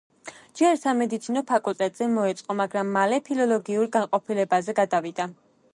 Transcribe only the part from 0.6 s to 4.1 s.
ჯერ სამედიცინო ფაკულტეტზე მოეწყო, მაგრამ მალე ფილოლოგიურ